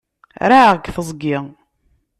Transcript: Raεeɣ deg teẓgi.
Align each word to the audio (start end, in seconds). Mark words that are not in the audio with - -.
Raεeɣ 0.49 0.71
deg 0.75 0.85
teẓgi. 0.95 1.37